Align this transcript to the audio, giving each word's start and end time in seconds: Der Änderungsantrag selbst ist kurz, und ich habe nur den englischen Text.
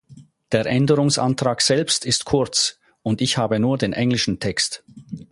Der 0.51 0.65
Änderungsantrag 0.65 1.61
selbst 1.61 2.07
ist 2.07 2.25
kurz, 2.25 2.79
und 3.03 3.21
ich 3.21 3.37
habe 3.37 3.59
nur 3.59 3.77
den 3.77 3.93
englischen 3.93 4.39
Text. 4.39 4.83